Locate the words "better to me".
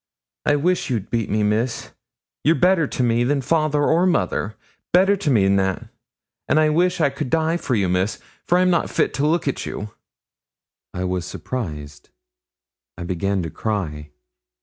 2.55-3.23, 4.91-5.43